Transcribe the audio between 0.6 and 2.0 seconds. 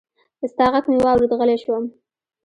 غږ مې واورېد، غلی شوم